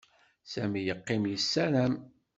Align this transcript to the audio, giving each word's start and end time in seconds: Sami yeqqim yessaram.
Sami 0.51 0.81
yeqqim 0.87 1.23
yessaram. 1.31 1.93